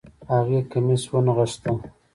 هغې 0.31 0.59
کميس 0.71 1.03
ونغښتۀ 1.11 1.71